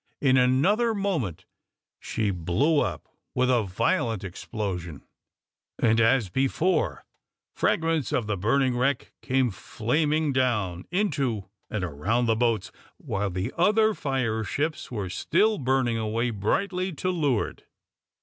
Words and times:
In 0.19 0.35
another 0.35 0.95
moment 0.95 1.45
she 1.99 2.31
blew 2.31 2.79
up 2.79 3.07
with 3.35 3.51
a 3.51 3.61
violent 3.61 4.23
explosion, 4.23 5.05
and 5.77 6.01
as 6.01 6.27
before, 6.27 7.05
fragments 7.53 8.11
of 8.11 8.25
the 8.25 8.35
burning 8.35 8.75
wreck 8.75 9.13
came 9.21 9.51
flaming 9.51 10.33
down 10.33 10.85
into 10.89 11.49
and 11.69 11.83
around 11.83 12.25
the 12.25 12.35
boats, 12.35 12.71
while 12.97 13.29
the 13.29 13.53
other 13.55 13.93
fire 13.93 14.43
ships 14.43 14.89
were 14.89 15.07
still 15.07 15.59
burning 15.59 15.99
away 15.99 16.31
brightly 16.31 16.91
to 16.93 17.11
leeward. 17.11 17.65